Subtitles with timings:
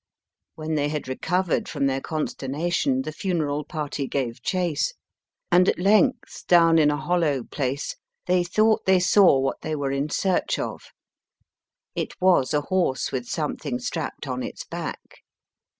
[0.55, 4.95] When they had recovered from their con sternation, the funeral party gave chase,
[5.51, 8.99] and at length, down 62 MY FIRST BOOK in a hollow place, they thought they
[8.99, 10.81] saw what they were in search of.
[11.93, 15.21] It was a horse with something strapped on its back.